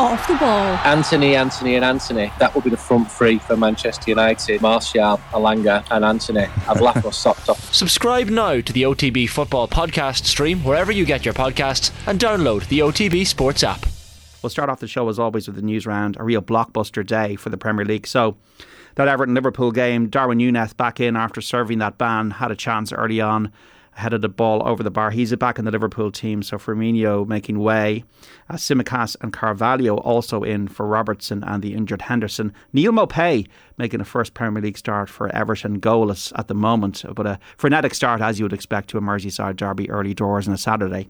[0.00, 0.78] off the ball.
[0.84, 2.32] Antony, Antony, and Antony.
[2.38, 4.60] That will be the front three for Manchester United.
[4.62, 6.46] Martial, Elanga, and Antony.
[6.66, 7.74] I've laughed my socks off.
[7.74, 12.66] Subscribe now to the OTB Football Podcast stream wherever you get your podcasts and download
[12.68, 13.84] the OTB Sports app.
[14.42, 17.36] We'll start off the show as always with the news round, a real blockbuster day
[17.36, 18.06] for the Premier League.
[18.06, 18.36] So,
[18.94, 22.92] that Everton Liverpool game, Darwin Núñez back in after serving that ban, had a chance
[22.92, 23.52] early on
[24.00, 25.10] headed the ball over the bar.
[25.10, 28.02] He's back in the Liverpool team, so Firmino making way.
[28.48, 32.52] Uh, Tsimikas and Carvalho also in for Robertson and the injured Henderson.
[32.72, 33.46] Neal Maupay
[33.78, 37.94] making a first Premier League start for Everton, goalless at the moment, but a frenetic
[37.94, 41.08] start as you would expect to a Merseyside derby early doors on a Saturday.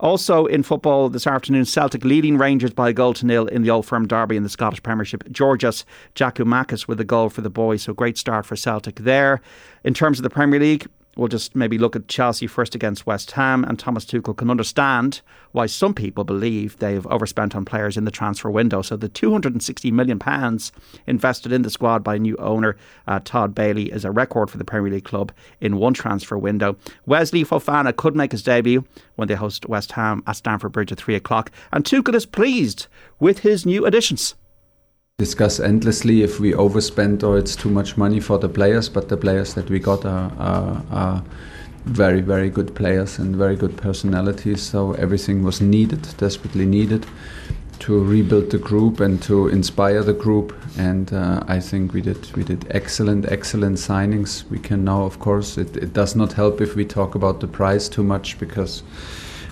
[0.00, 3.70] Also in football this afternoon, Celtic leading Rangers by a goal to nil in the
[3.70, 5.30] Old Firm derby in the Scottish Premiership.
[5.30, 9.40] Georgios Giakoumakis with a goal for the boys, so great start for Celtic there.
[9.84, 10.86] In terms of the Premier League,
[11.16, 15.20] we'll just maybe look at Chelsea first against West Ham, and Thomas Tuchel can understand
[15.52, 18.82] why some people believe they've overspent on players in the transfer window.
[18.82, 20.72] So the 260 million pounds
[21.06, 24.64] invested in the squad by new owner uh, Todd Boehly is a record for the
[24.64, 26.76] Premier League club in one transfer window.
[27.06, 28.84] Wesley Fofana could make his debut
[29.16, 32.86] when they host West Ham at Stamford Bridge at three o'clock, and Tuchel is pleased
[33.20, 34.34] with his new additions
[35.18, 39.16] discuss endlessly if we overspend or it's too much money for the players, but the
[39.16, 41.24] players that we got are, are, are,
[41.84, 44.60] very, very good players and very good personalities.
[44.60, 47.06] So everything was needed, desperately needed,
[47.80, 50.52] to rebuild the group and to inspire the group.
[50.78, 54.50] And uh, I think we did we did excellent, excellent signings.
[54.50, 57.46] We can now, of course, it, it does not help if we talk about the
[57.46, 58.82] price too much because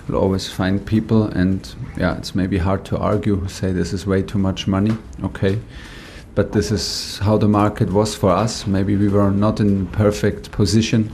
[0.09, 4.23] will always find people, and yeah, it's maybe hard to argue, say this is way
[4.23, 4.97] too much money.
[5.23, 5.59] Okay,
[6.35, 8.67] but this is how the market was for us.
[8.67, 11.13] Maybe we were not in perfect position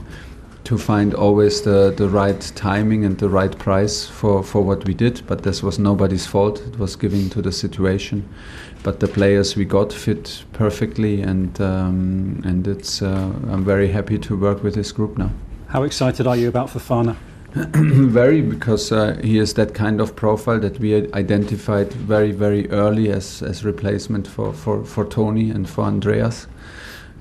[0.69, 4.93] to find always the, the right timing and the right price for, for what we
[4.93, 6.61] did, but this was nobody's fault.
[6.61, 8.27] It was given to the situation.
[8.83, 14.17] But the players we got fit perfectly, and um, and it's uh, I'm very happy
[14.19, 15.31] to work with this group now.
[15.67, 17.17] How excited are you about Fofana?
[17.53, 23.09] very because uh, he is that kind of profile that we identified very very early
[23.11, 26.47] as, as replacement for, for, for Toni and for Andreas.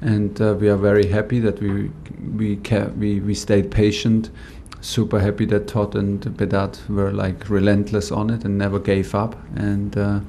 [0.01, 1.91] And uh, we are very happy that we
[2.37, 2.57] we,
[2.97, 4.31] we we stayed patient
[4.81, 9.37] super happy that Todd and Behdad were like relentless on it and never gave up.
[9.57, 10.21] And uh,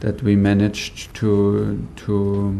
[0.00, 2.58] that we managed to to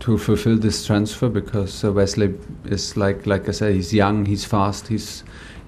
[0.00, 2.34] to fulfill this transfer because uh, Wesley
[2.64, 5.22] is like like I said he's young he's fast he's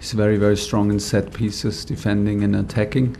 [0.04, 3.16] he's very very strong in set pieces, defending and attacking,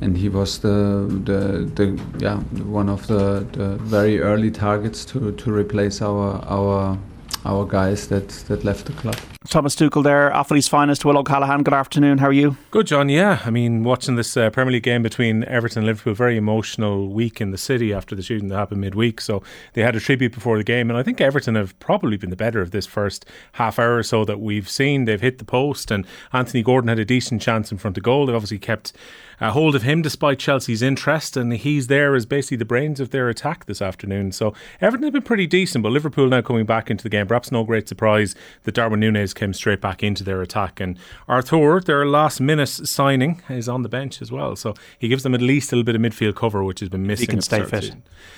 [0.00, 5.30] and he was the the, the yeah one of the, the very early targets to,
[5.32, 6.98] to replace our our
[7.44, 9.16] our guys that that left the club.
[9.48, 11.62] Thomas Tuchel there, Offaly's finest, Will O'Callaghan.
[11.64, 12.16] Good afternoon.
[12.16, 12.56] How are you?
[12.70, 13.10] Good, John.
[13.10, 17.08] Yeah, I mean, watching this uh, Premier League game between Everton and Liverpool, very emotional
[17.10, 19.20] week in the city after the shooting that happened midweek.
[19.20, 19.42] So
[19.74, 22.36] they had a tribute before the game, and I think Everton have probably been the
[22.36, 25.04] better of this first half hour or so that we've seen.
[25.04, 28.24] They've hit the post, and Anthony Gordon had a decent chance in front of goal.
[28.24, 28.94] They've obviously kept
[29.40, 33.10] a hold of him despite Chelsea's interest, and he's there as basically the brains of
[33.10, 34.32] their attack this afternoon.
[34.32, 37.26] So Everton have been pretty decent, but Liverpool now coming back into the game.
[37.26, 39.00] Perhaps no great surprise that Darwin
[39.34, 43.88] Came straight back into their attack, and Arthur, their last minute signing, is on the
[43.88, 44.56] bench as well.
[44.56, 47.06] So he gives them at least a little bit of midfield cover, which has been
[47.06, 47.24] missing.
[47.24, 47.94] He can stay fit.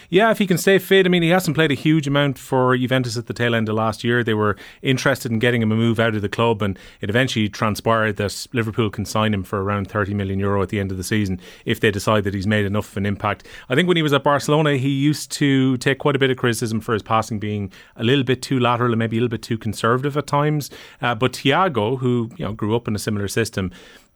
[0.09, 1.07] Yeah, if he can stay fit.
[1.07, 3.75] I mean, he hasn't played a huge amount for Juventus at the tail end of
[3.75, 4.23] last year.
[4.23, 7.49] They were interested in getting him a move out of the club, and it eventually
[7.49, 10.97] transpired that Liverpool can sign him for around 30 million euro at the end of
[10.97, 13.47] the season if they decide that he's made enough of an impact.
[13.69, 16.37] I think when he was at Barcelona, he used to take quite a bit of
[16.37, 19.43] criticism for his passing being a little bit too lateral and maybe a little bit
[19.43, 20.71] too conservative at times.
[21.01, 23.71] Uh, but Thiago, who you know grew up in a similar system,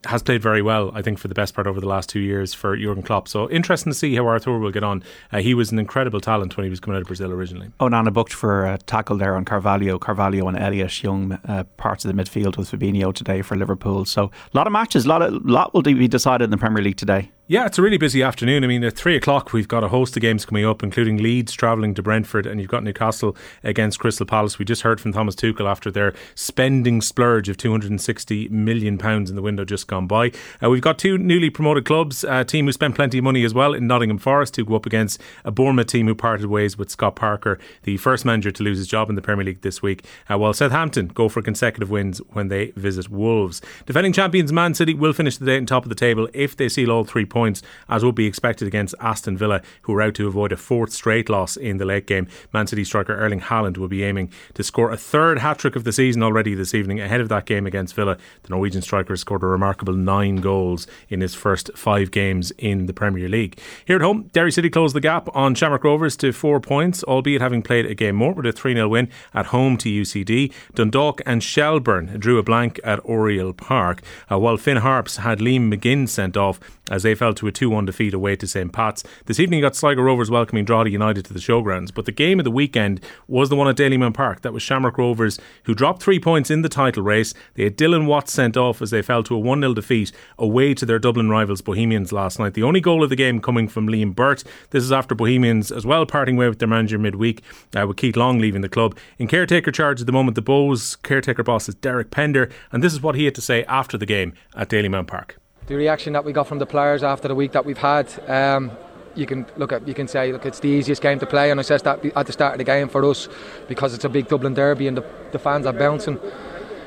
[0.05, 2.55] has played very well, I think, for the best part over the last two years
[2.55, 3.29] for Jurgen Klopp.
[3.29, 5.03] So interesting to see how Arthur will get on.
[5.31, 7.71] Uh, he was an incredible talent when he was coming out of Brazil originally.
[7.81, 9.99] Oh, Nana booked for a tackle there on Carvalho.
[9.99, 14.07] Carvalho and Elliott, young uh, parts of the midfield with Fabinho today for Liverpool.
[14.07, 16.83] So a lot of matches, a lot, of, lot will be decided in the Premier
[16.83, 17.31] League today.
[17.51, 18.63] Yeah, it's a really busy afternoon.
[18.63, 21.53] I mean, at three o'clock, we've got a host of games coming up, including Leeds
[21.53, 24.61] travelling to Brentford, and you've got Newcastle against Crystal Palace.
[24.61, 29.43] We just heard from Thomas Tuchel after their spending splurge of £260 million in the
[29.43, 30.31] window just gone by.
[30.63, 33.53] Uh, we've got two newly promoted clubs, a team who spent plenty of money as
[33.53, 36.89] well in Nottingham Forest, who go up against a Bournemouth team who parted ways with
[36.89, 40.05] Scott Parker, the first manager to lose his job in the Premier League this week,
[40.31, 43.61] uh, while Southampton go for consecutive wins when they visit Wolves.
[43.87, 46.69] Defending champions Man City will finish the day on top of the table if they
[46.69, 50.15] seal all three points points, as would be expected against Aston Villa, who are out
[50.15, 52.29] to avoid a fourth straight loss in the late game.
[52.53, 55.85] Man City striker Erling Haaland will be aiming to score a third hat trick of
[55.85, 57.01] the season already this evening.
[57.01, 60.87] Ahead of that game against Villa, the Norwegian striker has scored a remarkable nine goals
[61.09, 63.59] in his first five games in the Premier League.
[63.87, 67.41] Here at home, Derry City closed the gap on Shamrock Rovers to four points, albeit
[67.41, 70.53] having played a game more with a 3 0 win at home to UCD.
[70.75, 75.73] Dundalk and Shelbourne drew a blank at Oriel Park, uh, while Finn Harps had Liam
[75.73, 76.61] McGinn sent off
[76.91, 78.73] as they fell to a 2 1 defeat away to St.
[78.73, 79.03] Pat's.
[79.27, 82.39] This evening, you got Sligo Rovers welcoming Drogheda United to the showgrounds, but the game
[82.39, 84.43] of the weekend was the one at Dalymount Park.
[84.43, 87.33] That was Shamrock Rovers, who dropped three points in the title race.
[87.55, 90.75] They had Dylan Watts sent off as they fell to a 1 0 defeat away
[90.75, 92.55] to their Dublin rivals Bohemians last night.
[92.55, 94.45] The only goal of the game coming from Liam Burt.
[94.71, 97.43] This is after Bohemians as well parting way with their manager midweek,
[97.77, 98.97] uh, with Keith Long leaving the club.
[99.19, 102.93] In caretaker charge at the moment, the Bohs caretaker boss is Derek Pender, and this
[102.93, 105.40] is what he had to say after the game at Dalymount Park.
[105.71, 108.09] The reaction that we got from the players after the week that we've had.
[108.29, 108.73] Um,
[109.15, 111.53] you can look at you can say look it's the easiest game to play.
[111.53, 113.29] And I says that at the start of the game for us
[113.69, 116.19] because it's a big Dublin derby and the, the fans are bouncing.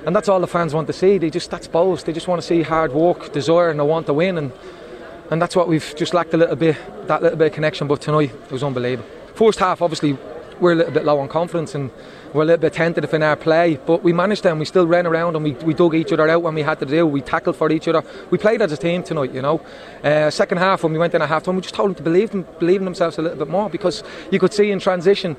[0.05, 1.17] And that's all the fans want to see.
[1.17, 4.05] They just that's balls they just want to see hard work desire and they want
[4.07, 4.37] to win.
[4.37, 4.51] And
[5.31, 6.75] and that's what we've just lacked a little bit
[7.07, 7.87] that little bit of connection.
[7.87, 9.09] But tonight it was unbelievable.
[9.33, 10.17] First half obviously
[10.59, 11.73] we're a little bit low on confidence.
[11.73, 11.89] And
[12.33, 14.59] we're a little bit tentative in our play, but we managed them.
[14.59, 16.85] We still ran around and we, we dug each other out when we had to
[16.85, 17.05] do.
[17.05, 18.03] We tackled for each other.
[18.31, 19.61] We played as a team tonight, you know.
[20.03, 22.03] Uh, second half, when we went in at half time, we just told them to
[22.03, 25.37] believe them, believe in themselves a little bit more because you could see in transition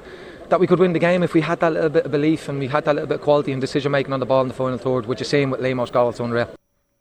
[0.49, 2.59] that we could win the game if we had that little bit of belief and
[2.59, 4.55] we had that little bit of quality and decision making on the ball in the
[4.55, 6.49] final third, which you seen with Lemos goals unreal.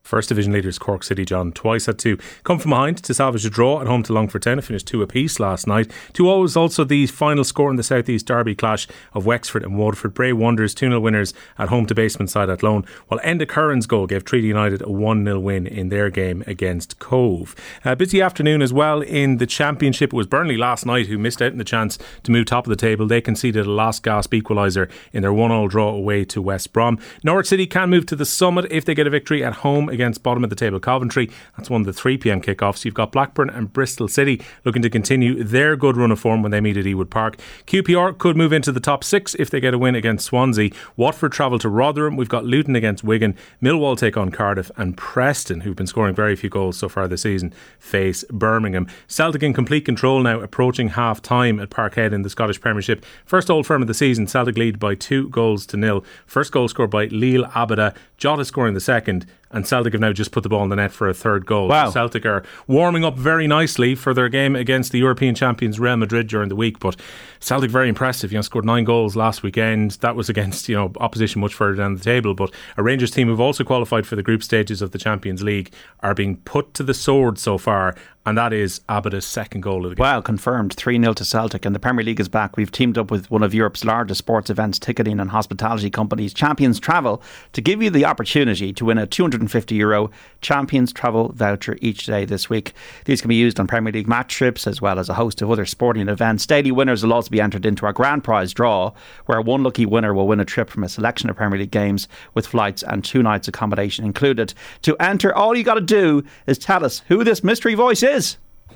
[0.03, 3.49] First Division leaders Cork City John twice had to come from behind to salvage a
[3.49, 4.59] draw at home to Longford Town.
[4.59, 5.89] Finished two apiece last night.
[6.11, 9.63] Two all was also the final score in the South East Derby clash of Wexford
[9.63, 10.13] and Waterford.
[10.13, 14.05] Bray Wanderers 2 0 winners at home to basement side Athlone, while Enda Curran's goal
[14.05, 17.55] gave Treaty United a 1 0 win in their game against Cobh.
[17.85, 20.11] A busy afternoon as well in the Championship.
[20.11, 22.69] It was Burnley last night who missed out in the chance to move top of
[22.69, 23.07] the table.
[23.07, 26.99] They conceded a last gasp equaliser in their 1 0 draw away to West Brom.
[27.23, 30.23] Norwich City can move to the summit if they get a victory at home against
[30.23, 31.29] bottom of the table Coventry.
[31.57, 32.83] That's one of the 3 pm kickoffs.
[32.83, 36.51] You've got Blackburn and Bristol City looking to continue their good run of form when
[36.51, 37.37] they meet at Ewood Park.
[37.67, 40.71] QPR could move into the top six if they get a win against Swansea.
[40.97, 42.17] Watford travel to Rotherham.
[42.17, 43.35] We've got Luton against Wigan.
[43.61, 44.71] Millwall take on Cardiff.
[44.77, 48.87] And Preston, who've been scoring very few goals so far this season, face Birmingham.
[49.07, 53.05] Celtic in complete control now, approaching half time at Parkhead in the Scottish Premiership.
[53.25, 56.03] First old firm of the season, Celtic lead by two goals to nil.
[56.25, 57.95] First goal scored by Liel Abada.
[58.23, 60.93] Jota scoring the second and Celtic have now just put the ball in the net
[60.93, 61.67] for a third goal.
[61.67, 61.87] Wow.
[61.87, 65.97] So Celtic are warming up very nicely for their game against the European champions Real
[65.97, 66.79] Madrid during the week.
[66.79, 66.95] But
[67.41, 68.31] Celtic very impressive.
[68.31, 69.91] You know, scored nine goals last weekend.
[70.01, 72.33] That was against you know opposition much further down the table.
[72.33, 75.73] But a Rangers team who've also qualified for the group stages of the Champions League
[75.99, 77.93] are being put to the sword so far.
[78.25, 80.03] And that is Abada's second goal of the game.
[80.03, 81.65] Wow, confirmed 3 0 to Celtic.
[81.65, 82.55] And the Premier League is back.
[82.55, 86.79] We've teamed up with one of Europe's largest sports events, ticketing and hospitality companies, Champions
[86.79, 87.21] Travel,
[87.51, 90.09] to give you the opportunity to win a 250 euro
[90.39, 92.71] Champions Travel voucher each day this week.
[93.03, 95.51] These can be used on Premier League match trips as well as a host of
[95.51, 96.45] other sporting events.
[96.45, 98.93] Daily winners will also be entered into our grand prize draw,
[99.25, 102.07] where one lucky winner will win a trip from a selection of Premier League games
[102.33, 104.53] with flights and two nights accommodation included.
[104.83, 108.12] To enter, all you got to do is tell us who this mystery voice is.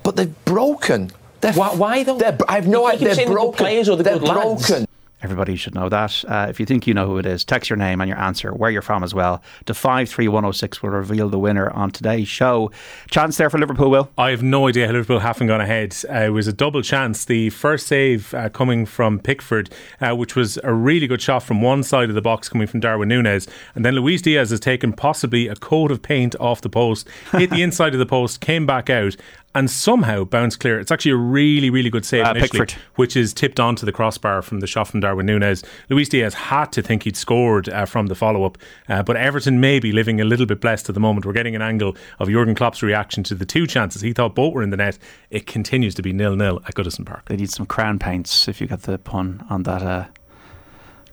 [0.04, 1.12] But they've broken.
[1.42, 2.20] They're, why, why though?
[2.48, 3.14] I have no idea.
[3.14, 3.52] They're broken.
[3.52, 4.86] The players or the they're good lads?
[5.24, 6.24] Everybody should know that.
[6.28, 8.54] Uh, if you think you know who it is, text your name and your answer,
[8.54, 10.84] where you're from as well, to 53106.
[10.84, 12.70] We'll reveal the winner on today's show.
[13.10, 14.12] Chance there for Liverpool, Will?
[14.16, 15.96] I have no idea how Liverpool haven't gone ahead.
[16.08, 17.26] Uh, it was a double chance.
[17.26, 19.72] The first save uh, coming from Pickford,
[20.02, 22.80] uh, which was a really good shot from one side of the box coming from
[22.80, 23.50] Darwin Núñez.
[23.74, 27.50] And then Luis Diaz has taken possibly a coat of paint off the post, hit
[27.50, 29.16] the inside of the post, came back out,
[29.58, 30.80] and somehow bounced clear.
[30.80, 32.74] It's actually a really, really good save Uh, initially, Pickford.
[32.96, 35.66] which is tipped onto the crossbar from the shot from Darwin Núñez.
[35.90, 39.60] Luis Diaz had to think he'd scored uh, from the follow up, uh, but Everton
[39.60, 41.26] may be living a little bit blessed at the moment.
[41.26, 44.02] We're getting an angle of Jurgen Klopp's reaction to the two chances.
[44.04, 45.00] He thought both were in the net.
[45.32, 47.26] It continues to be nil nil at Goodison Park.
[47.26, 50.06] They need some crown paints, if you get the pun on that uh,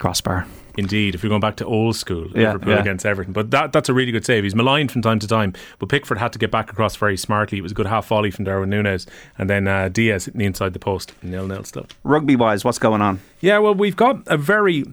[0.05, 0.47] crossbar.
[0.77, 2.81] Indeed, if you're going back to old school, Yeah, Liverpool yeah.
[2.81, 3.33] against Everton.
[3.33, 4.43] But that that's a really good save.
[4.45, 7.57] He's maligned from time to time, but Pickford had to get back across very smartly.
[7.57, 9.07] It was a good half volley from Darwin Núñez,
[9.39, 11.87] and then uh, Diaz hitting the inside the post, nil nil still.
[12.03, 13.21] Rugby wise, what's going on?
[13.41, 14.85] Yeah, well, we've got a very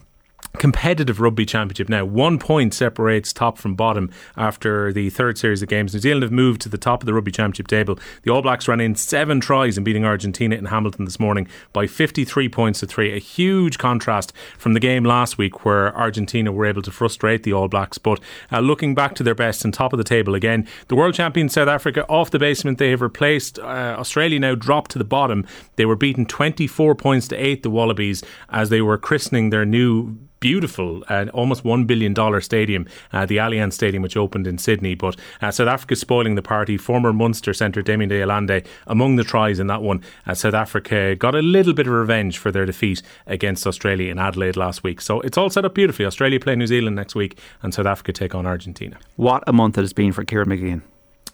[0.53, 2.05] competitive rugby championship now.
[2.05, 5.93] One point separates top from bottom after the third series of games.
[5.93, 7.97] New Zealand have moved to the top of the rugby championship table.
[8.23, 11.87] The All Blacks ran in seven tries in beating Argentina in Hamilton this morning by
[11.87, 13.13] 53 points to three.
[13.13, 17.53] A huge contrast from the game last week where Argentina were able to frustrate the
[17.53, 17.97] All Blacks.
[17.97, 18.19] But
[18.51, 21.49] uh, looking back to their best and top of the table again, the world champion
[21.49, 22.77] South Africa off the basement.
[22.77, 25.45] They have replaced uh, Australia now dropped to the bottom.
[25.75, 30.17] They were beaten 24 points to eight, the Wallabies, as they were christening their new
[30.41, 34.95] beautiful, uh, almost $1 billion stadium, uh, the Allianz Stadium, which opened in Sydney.
[34.95, 36.75] But uh, South Africa spoiling the party.
[36.75, 40.01] Former Munster centre Damian de Allende among the tries in that one.
[40.27, 44.19] Uh, South Africa got a little bit of revenge for their defeat against Australia in
[44.19, 44.99] Adelaide last week.
[44.99, 46.05] So it's all set up beautifully.
[46.05, 48.97] Australia play New Zealand next week, and South Africa take on Argentina.
[49.15, 50.81] What a month it has been for Ciara Mageean.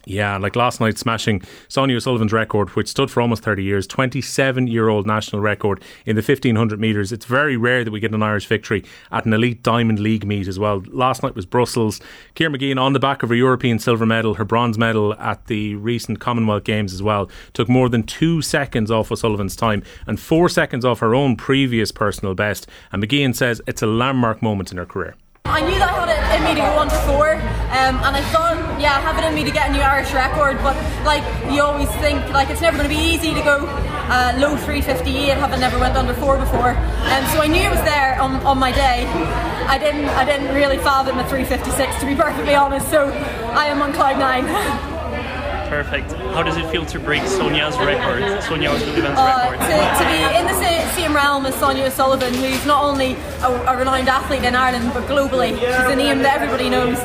[0.08, 4.66] Yeah, like last night, smashing Sonia O'Sullivan's record, which stood for almost 30 years, 27
[4.66, 7.12] year old national record in the 1500 metres.
[7.12, 10.48] It's very rare that we get an Irish victory at an elite Diamond League meet
[10.48, 10.82] as well.
[10.88, 12.00] Last night was Brussels.
[12.34, 15.74] Ciara Mageean on the back of her European silver medal, her bronze medal at the
[15.74, 20.48] recent Commonwealth Games as well, took more than two seconds off O'Sullivan's time and four
[20.48, 22.66] seconds off her own previous personal best.
[22.92, 25.16] And Mageean says it's a landmark moment in her career.
[25.44, 28.67] I knew that I had it in me to on before, um, and I thought,
[28.80, 30.58] yeah, I have it in me to get a new Irish record.
[30.58, 33.66] But like you always think, like it's never going to be easy to go
[34.08, 36.70] uh, low 358, having never went under four before.
[36.70, 39.06] And um, so I knew it was there on, on my day.
[39.68, 42.88] I didn't, I didn't really fathom the 356 to be perfectly honest.
[42.90, 43.08] So
[43.52, 44.46] I am on cloud nine.
[45.68, 46.12] Perfect.
[46.32, 49.60] How does it feel to break Sonia's record, Sonia O'Sullivan's uh, record?
[49.68, 53.76] To, to, be in the same realm as Sonia O'Sullivan, who's not only a, a
[53.76, 56.96] renowned athlete in Ireland but globally, she's a name that everybody knows.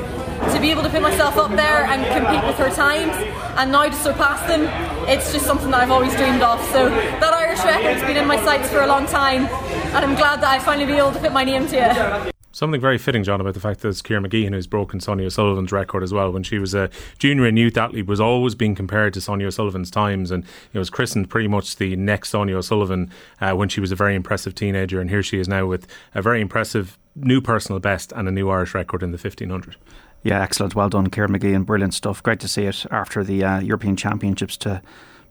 [0.51, 3.11] To be able to put myself up there and compete with her times
[3.57, 4.63] and now to surpass them,
[5.09, 6.63] it's just something that I've always dreamed of.
[6.67, 10.41] So that Irish record's been in my sights for a long time and I'm glad
[10.41, 12.33] that I finally be able to put my name to it.
[12.55, 15.71] Something very fitting, John, about the fact that it's Ciara Mageean who's broken Sonia O'Sullivan's
[15.71, 16.31] record as well.
[16.31, 19.89] When she was a junior and youth athlete, was always being compared to Sonia O'Sullivan's
[19.89, 23.09] times, and it was christened pretty much the next Sonia O'Sullivan
[23.41, 26.21] uh, when she was a very impressive teenager, and here she is now with a
[26.21, 29.75] very impressive new personal best and a new Irish record in the fifteen hundred.
[30.23, 30.73] Yeah, excellent.
[30.73, 32.23] Well done, Ciara Mageean, and Brilliant stuff.
[32.23, 34.81] Great to see it after the uh, European Championships to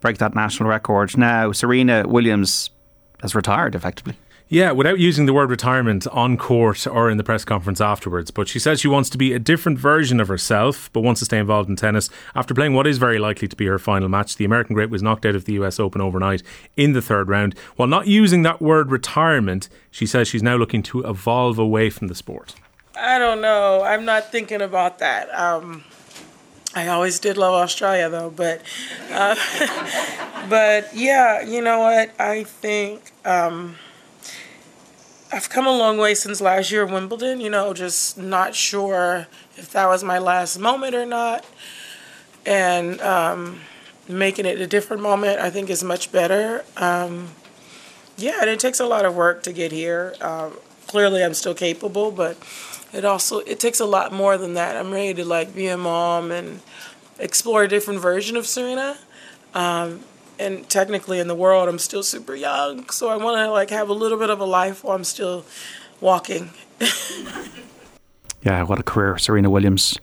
[0.01, 1.17] break that national record.
[1.17, 2.71] Now, Serena Williams
[3.23, 4.17] has retired effectively.
[4.53, 8.31] Yeah, without using the word retirement on court or in the press conference afterwards.
[8.31, 11.25] But she says she wants to be a different version of herself, but wants to
[11.25, 12.11] stay involved in tennis.
[12.35, 15.03] After playing what is very likely to be her final match, the American great was
[15.03, 16.43] knocked out of the US Open overnight
[16.77, 17.59] in the third round.
[17.77, 22.09] While not using that word retirement, she says she's now looking to evolve away from
[22.09, 22.55] the sport.
[22.97, 23.83] I don't know.
[23.83, 25.33] I'm not thinking about that.
[25.35, 25.85] Um,
[26.75, 28.63] I always did love Australia though, but
[29.11, 29.35] uh,
[30.49, 32.13] but yeah, you know what?
[32.19, 33.13] I think.
[33.25, 33.77] Um,
[35.35, 39.71] I've come a long way since last year Wimbledon, you know, just not sure if
[39.73, 41.47] that was my last moment or not.
[42.45, 43.63] And um,
[44.07, 46.67] making it a different moment, I think, is much better.
[46.77, 47.29] Um,
[48.19, 50.15] yeah, and it takes a lot of work to get here.
[50.93, 52.37] Clearly, I'm still capable, but
[52.93, 54.77] it also it takes a lot more than that.
[54.77, 56.61] I'm ready to like be a mom and
[57.19, 58.99] explore a different version of Serena.
[59.55, 60.01] Um,
[60.39, 63.89] and technically in the world I'm still super young, so I want to like have
[63.89, 65.47] a little bit of a life while I'm still
[65.99, 66.51] walking.
[68.43, 69.99] yeah, what a career, Serena Williams.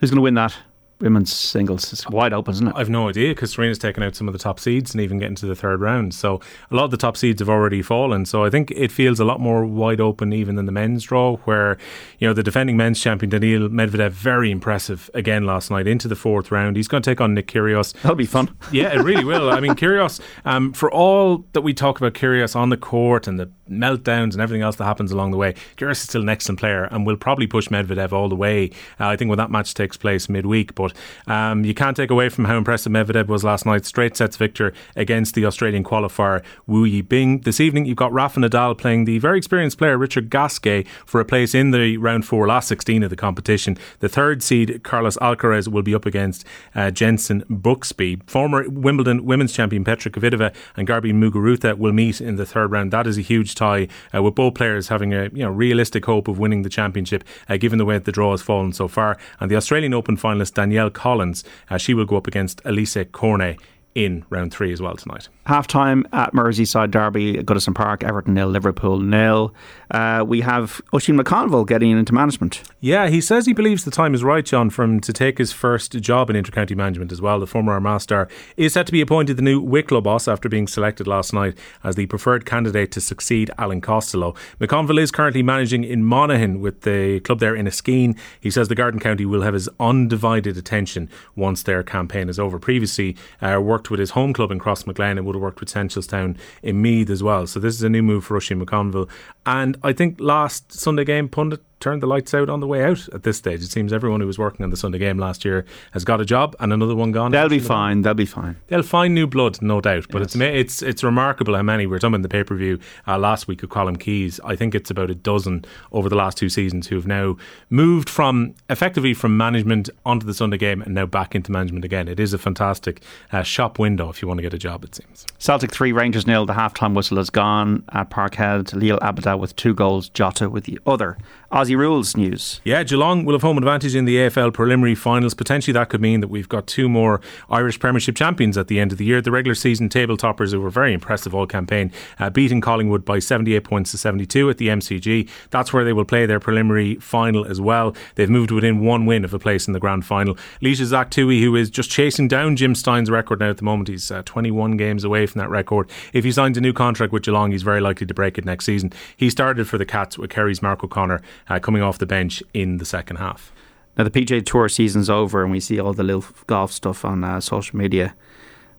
[0.00, 0.54] Who's going to win that?
[1.00, 2.74] Women's singles wide open, isn't it?
[2.76, 5.36] I've no idea because Serena's taken out some of the top seeds and even getting
[5.36, 6.14] to the third round.
[6.14, 6.40] So
[6.70, 8.24] a lot of the top seeds have already fallen.
[8.24, 11.36] So I think it feels a lot more wide open even than the men's draw,
[11.38, 11.78] where
[12.18, 16.16] you know the defending men's champion Daniil Medvedev very impressive again last night into the
[16.16, 16.76] fourth round.
[16.76, 17.92] He's going to take on Nick Kyrgios.
[18.02, 18.54] That'll be fun.
[18.72, 19.50] Yeah, it really will.
[19.50, 20.20] I mean, Kyrgios.
[20.44, 24.40] Um, for all that we talk about Kyrgios on the court and the meltdowns and
[24.40, 27.16] everything else that happens along the way, Kyrgios is still an excellent player and will
[27.16, 28.70] probably push Medvedev all the way.
[28.98, 30.92] Uh, I think when that match takes place midweek, but
[31.26, 33.84] um, you can't take away from how impressive Medvedev was last night.
[33.84, 37.44] Straight sets victor against the Australian qualifier Wu Yibing.
[37.44, 41.24] This evening, you've got Rafa Nadal playing the very experienced player Richard Gasquet for a
[41.24, 43.76] place in the round four, last 16 of the competition.
[44.00, 46.44] The third seed, Carlos Alcaraz, will be up against
[46.74, 48.28] uh, Jenson Brooksby.
[48.28, 52.92] Former Wimbledon women's champion Petra Kvitova and Garbi Muguruza will meet in the third round.
[52.92, 56.28] That is a huge tie, uh, with both players having a you know realistic hope
[56.28, 59.18] of winning the championship, uh, given the way the draw has fallen so far.
[59.40, 63.58] And the Australian Open finalist Danielle Collins, uh, she will go up against Alizé Cornet
[64.04, 65.28] in round three as well tonight.
[65.46, 69.54] Half time at Merseyside Derby, Goodison Park, Everton nil, Liverpool nil.
[69.90, 72.62] Uh, we have Oisin McConville getting into management.
[72.80, 75.52] Yeah, he says he believes the time is right, John, for him to take his
[75.52, 77.40] first job in intercounty management as well.
[77.40, 80.66] The former Armagh star is set to be appointed the new Wicklow boss after being
[80.66, 84.34] selected last night as the preferred candidate to succeed Alan Costello.
[84.60, 88.18] McConville is currently managing in Monaghan with the club there in Inniskeen.
[88.40, 92.58] He says the Garden County will have his undivided attention once their campaign is over.
[92.58, 96.36] Previously, uh, worked with his home club in Crossmaglen and would have worked with Seneschalstown
[96.62, 97.46] in Meath as well.
[97.46, 99.08] So this is a new move for Oisin McConville.
[99.46, 103.08] And I think last Sunday game pundit turned the lights out on the way out
[103.08, 103.62] at this stage.
[103.62, 106.24] It seems everyone who was working on the Sunday game last year has got a
[106.24, 107.30] job and another one gone.
[107.30, 108.02] They'll be fine.
[108.02, 108.56] They'll be fine.
[108.68, 110.06] They'll find new blood, no doubt.
[110.10, 110.34] But yes.
[110.34, 113.18] it's it's it's remarkable how many we are talking in the pay per view uh,
[113.18, 114.40] last week of Colm Keys.
[114.44, 117.36] I think it's about a dozen over the last two seasons who have now
[117.70, 122.08] moved from effectively from management onto the Sunday game and now back into management again.
[122.08, 124.84] It is a fantastic uh, shop window if you want to get a job.
[124.84, 125.26] It seems.
[125.38, 126.46] Celtic three, Rangers nil.
[126.46, 128.72] The half time whistle has gone at Parkhead.
[128.72, 131.18] Liel Abada with two goals, Jota with the other.
[131.52, 132.60] Aussie rules news.
[132.64, 135.34] Yeah, Geelong will have home advantage in the AFL preliminary finals.
[135.34, 137.20] Potentially, that could mean that we've got two more
[137.50, 139.20] Irish Premiership champions at the end of the year.
[139.20, 143.18] The regular season table toppers, who were very impressive all campaign, uh, beating Collingwood by
[143.18, 145.28] 78 points to 72 at the MCG.
[145.50, 147.94] That's where they will play their preliminary final as well.
[148.14, 150.36] They've moved within one win of a place in the grand final.
[150.60, 153.88] Laois Zach Tuohy, who is just chasing down Jim Stynes's record now at the moment,
[153.88, 155.90] he's uh, 21 games away from that record.
[156.12, 158.64] If he signs a new contract with Geelong, he's very likely to break it next
[158.64, 158.92] season.
[159.16, 162.78] He started for the Cats with Kerry's Mark O'Connor uh, coming off the bench in
[162.78, 163.52] the second half.
[163.96, 167.24] Now the PGA Tour season's over, and we see all the little golf stuff on
[167.24, 168.14] uh, social media.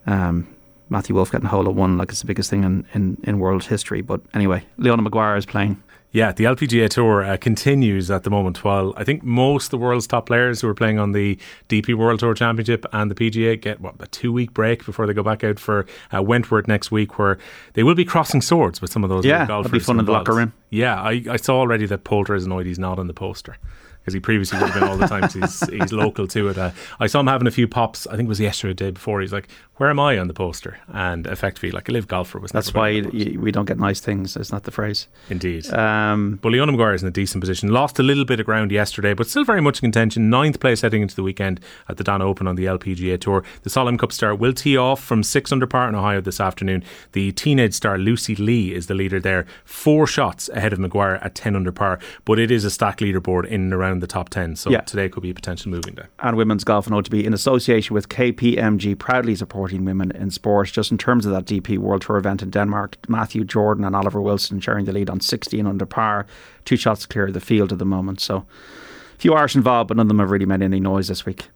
[0.05, 0.48] Um,
[0.89, 3.39] Matthew Wolff getting a hole of one, like it's the biggest thing in, in, in
[3.39, 4.01] world history.
[4.01, 5.81] But anyway, Leona Maguire is playing.
[6.12, 8.63] Yeah, the LPGA Tour uh, continues at the moment.
[8.63, 11.38] While I think most of the world's top players who are playing on the
[11.68, 15.13] DP World Tour Championship and the PGA get what a two week break before they
[15.13, 17.38] go back out for uh, Wentworth next week, where
[17.74, 19.24] they will be crossing swords with some of those.
[19.24, 19.68] Yeah, golfers.
[19.68, 20.54] It'll be fun in the locker room.
[20.72, 23.58] Yeah, I, I saw already that Poulter is annoyed he's not on the poster
[24.10, 25.30] because he previously would have been all the time.
[25.30, 26.58] he's, he's local to it.
[26.58, 28.08] Uh, I saw him having a few pops.
[28.08, 29.22] I think it was yesterday, the day before.
[29.22, 32.51] He's like, "Where am I on the poster?" And effectively, like a LIV golfer was.
[32.51, 34.36] That's why you, we don't get nice things.
[34.36, 35.08] Is not the phrase.
[35.30, 35.72] Indeed.
[35.72, 37.70] Um, but Leona Maguire is in a decent position.
[37.70, 40.30] Lost a little bit of ground yesterday, but still very much in contention.
[40.30, 43.44] Ninth place heading into the weekend at the Dana Open on the LPGA Tour.
[43.62, 46.84] The Solheim Cup star will tee off from six under par in Ohio this afternoon.
[47.12, 51.36] The teenage star Lucy Li is the leader there, four shots ahead of Maguire at
[51.36, 52.00] ten under par.
[52.25, 54.56] But it is a stack leaderboard in and around the top ten.
[54.56, 54.82] So yeah.
[54.82, 56.06] today could be a potential moving day.
[56.20, 60.70] And women's golf and OTB in association with KPMG, proudly supporting women in sport.
[60.70, 64.22] Just in terms of that DP World Tour event in Denmark, Matthew Jordan and Oliver
[64.22, 66.25] Wilson sharing the lead on 16 under par,
[66.65, 68.20] two shots clear of the field at the moment.
[68.20, 68.46] So a
[69.18, 71.50] few Irish involved, but none of them have really made any noise this week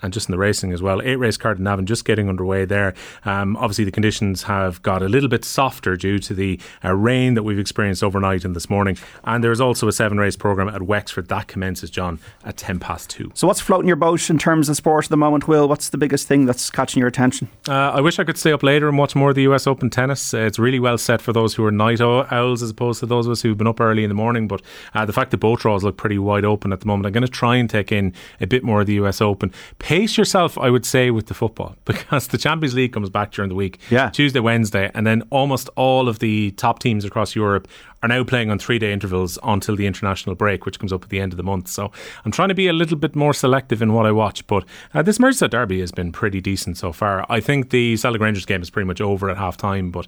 [0.00, 1.00] and just in the racing as well.
[1.02, 2.94] Eight race card in Navan just getting underway there.
[3.24, 7.34] Um, obviously, the conditions have got a little bit softer due to the uh, rain
[7.34, 8.96] that we've experienced overnight and this morning.
[9.24, 12.78] And there is also a seven race programme at Wexford that commences, John, at 10
[12.78, 13.30] past two.
[13.34, 15.68] So, what's floating your boat in terms of sport at the moment, Will?
[15.68, 17.48] What's the biggest thing that's catching your attention?
[17.68, 19.90] Uh, I wish I could stay up later and watch more of the US Open
[19.90, 20.34] tennis.
[20.34, 23.26] Uh, it's really well set for those who are night owls as opposed to those
[23.26, 24.48] of us who've been up early in the morning.
[24.48, 24.62] But
[24.94, 27.22] uh, the fact that boat draws look pretty wide open at the moment, I'm going
[27.22, 29.52] to try and take in a bit more of the US Open.
[29.86, 33.50] Pace yourself, I would say, with the football because the Champions League comes back during
[33.50, 33.78] the week.
[33.88, 34.10] Yeah.
[34.10, 37.68] Tuesday, Wednesday, and then almost all of the top teams across Europe
[38.06, 41.10] are now playing on three day intervals until the international break, which comes up at
[41.10, 41.68] the end of the month.
[41.68, 41.90] So
[42.24, 44.46] I'm trying to be a little bit more selective in what I watch.
[44.46, 44.64] But
[44.94, 47.26] uh, this Merseyside derby has been pretty decent so far.
[47.28, 50.06] I think the Celtic Rangers game is pretty much over at half time, but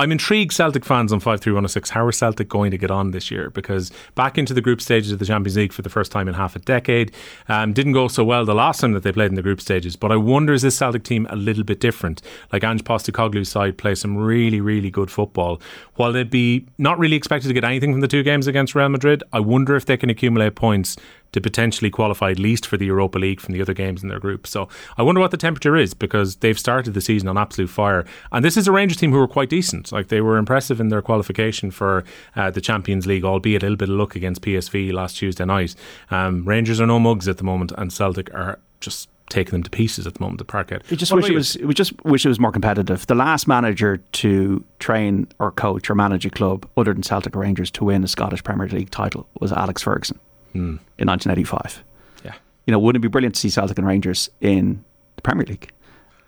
[0.00, 3.50] I'm intrigued, Celtic fans on 53106, how are Celtic going to get on this year?
[3.50, 6.34] Because back into the group stages of the Champions League for the first time in
[6.34, 7.12] half a decade.
[7.48, 9.96] Um, didn't go so well the last time that they played in the group stages,
[9.96, 12.22] but I wonder is this Celtic team a little bit different?
[12.52, 15.60] Like Ange Postecoglou's side play some really, really good football.
[15.94, 18.88] While they'd be not really expected to get anything from the two games against Real
[18.88, 20.96] Madrid, I wonder if they can accumulate points
[21.32, 24.18] to potentially qualify at least for the Europa League from the other games in their
[24.18, 24.46] group.
[24.46, 28.04] So I wonder what the temperature is because they've started the season on absolute fire.
[28.32, 29.92] And this is a Rangers team who were quite decent.
[29.92, 33.76] Like they were impressive in their qualification for uh, the Champions League, albeit a little
[33.76, 35.74] bit of luck against PSV last Tuesday night.
[36.10, 39.70] Um, Rangers are no mugs at the moment, and Celtic are just taking them to
[39.70, 40.38] pieces at the moment.
[40.38, 40.88] The Parkhead.
[40.90, 41.56] We just what wish it was.
[41.58, 43.06] We just wish it was more competitive.
[43.06, 47.40] The last manager to train or coach or manage a club other than Celtic or
[47.40, 50.18] Rangers to win a Scottish Premier League title was Alex Ferguson
[50.50, 50.78] mm.
[50.98, 51.84] in 1985.
[52.24, 52.34] Yeah.
[52.66, 54.84] You know, wouldn't it be brilliant to see Celtic and Rangers in
[55.16, 55.70] the Premier League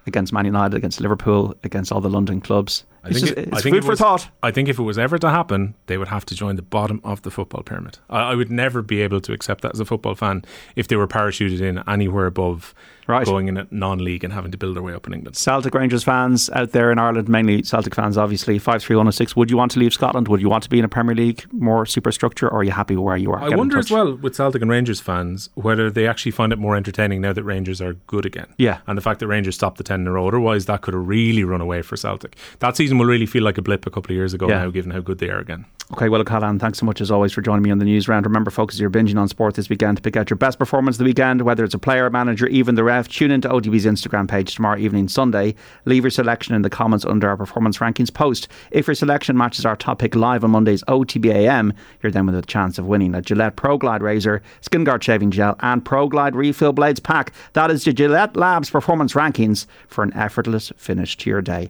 [0.07, 2.85] against Man United, against Liverpool, against all the London clubs?
[3.03, 4.29] I think, just, it, I think food for was, thought.
[4.43, 7.01] I think if it was ever to happen, they would have to join the bottom
[7.03, 7.99] of the football pyramid.
[8.11, 10.45] I, I, would never be able to accept that as a football fan
[10.77, 12.75] if they were parachuted in anywhere above
[13.11, 13.27] right.
[13.27, 15.37] going in at non-league and having to build their way up in England.
[15.37, 19.11] Celtic Rangers fans out there in Ireland, mainly Celtic fans, obviously five three one oh
[19.11, 19.37] six.
[19.37, 20.29] Would you want to leave Scotland?
[20.29, 22.97] Would you want to be in a Premier League more superstructure, or are you happy
[22.97, 23.43] where you are?
[23.43, 26.59] I Get wonder as well with Celtic and Rangers fans whether they actually find it
[26.59, 28.47] more entertaining now that Rangers are good again.
[28.59, 30.29] Yeah, and the fact that Rangers stopped the ten in a row.
[30.29, 32.37] Otherwise, that could have really run away for Celtic.
[32.61, 34.61] That season will really feel like a blip a couple of years ago yeah.
[34.61, 35.67] now, given how good they are again.
[35.93, 38.25] Okay, well, Callan, thanks so much as always for joining me on the news round.
[38.25, 40.99] Remember, focus your binging on sport this weekend to pick out your best performance of
[40.99, 43.09] the weekend, whether it's a player, manager, even the ref.
[43.09, 45.53] Tune into OTB's Instagram page tomorrow evening, Sunday.
[45.87, 48.47] Leave your selection in the comments under our performance rankings post.
[48.71, 51.73] If your selection matches our top pick live on Monday's OTBAM,
[52.05, 55.33] you're then with a chance of winning a Gillette Pro Glide razor, Skin Guard shaving
[55.33, 57.33] gel, and Pro Glide refill blades pack.
[57.55, 61.69] That is the Gillette Labs performance rankings for an effortless finish to your day.